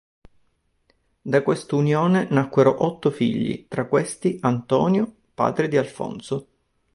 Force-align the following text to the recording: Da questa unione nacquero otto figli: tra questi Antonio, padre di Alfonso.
Da 1.21 1.43
questa 1.43 1.75
unione 1.75 2.25
nacquero 2.31 2.83
otto 2.87 3.11
figli: 3.11 3.67
tra 3.67 3.85
questi 3.85 4.39
Antonio, 4.41 5.13
padre 5.35 5.67
di 5.67 5.77
Alfonso. 5.77 6.47